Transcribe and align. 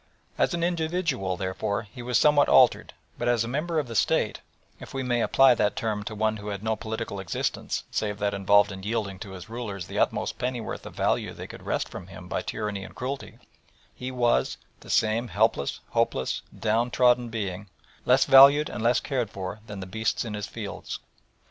As 0.35 0.55
an 0.55 0.63
individual, 0.63 1.37
therefore, 1.37 1.83
he 1.83 2.01
was 2.01 2.17
somewhat 2.17 2.49
altered, 2.49 2.95
but 3.19 3.27
as 3.27 3.43
a 3.43 3.47
member 3.47 3.77
of 3.77 3.87
the 3.87 3.93
State 3.93 4.41
if 4.79 4.95
we 4.95 5.03
may 5.03 5.21
apply 5.21 5.53
that 5.53 5.75
term 5.75 6.01
to 6.05 6.15
one 6.15 6.37
who 6.37 6.47
had 6.47 6.63
no 6.63 6.75
political 6.75 7.19
existence 7.19 7.83
save 7.91 8.17
that 8.17 8.33
involved 8.33 8.71
in 8.71 8.81
yielding 8.81 9.19
to 9.19 9.33
his 9.33 9.47
rulers 9.47 9.85
the 9.85 9.99
utmost 9.99 10.39
pennyworth 10.39 10.87
of 10.87 10.95
value 10.95 11.33
they 11.33 11.45
could 11.45 11.61
wrest 11.61 11.87
from 11.87 12.07
him 12.07 12.27
by 12.27 12.41
tyranny 12.41 12.83
and 12.83 12.95
cruelty 12.95 13.37
he 13.93 14.09
was 14.09 14.57
the 14.79 14.89
same 14.89 15.27
helpless, 15.27 15.81
hopeless, 15.89 16.41
downtrodden 16.57 17.29
being, 17.29 17.69
less 18.03 18.25
valued 18.25 18.69
and 18.71 18.81
less 18.83 18.99
cared 18.99 19.29
for 19.29 19.59
than 19.67 19.81
the 19.81 19.85
beasts 19.85 20.25
in 20.25 20.33
his 20.33 20.47
fields. 20.47 20.97